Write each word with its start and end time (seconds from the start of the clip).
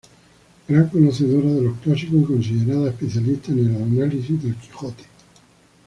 Gran 0.67 0.87
conocedora 0.89 1.53
de 1.53 1.61
los 1.61 1.77
clásicos, 1.77 2.21
y 2.21 2.23
considerada 2.23 2.89
especialista 2.89 3.51
en 3.51 3.59
el 3.67 3.75
análisis 3.83 4.41
del 4.41 4.55
"Quijote. 4.55 5.03